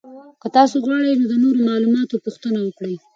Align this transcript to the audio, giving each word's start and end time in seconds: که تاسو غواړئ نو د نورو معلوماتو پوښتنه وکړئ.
که 0.41 0.47
تاسو 0.57 0.75
غواړئ 0.85 1.11
نو 1.19 1.25
د 1.31 1.33
نورو 1.43 1.59
معلوماتو 1.67 2.21
پوښتنه 2.25 2.57
وکړئ. 2.61 2.95